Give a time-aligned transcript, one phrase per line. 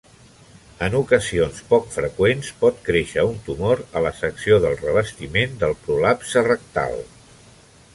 [0.85, 6.49] En ocasions poc freqüents, pot créixer un tumor a la secció del revestiment del prolapse
[6.53, 7.03] rectal.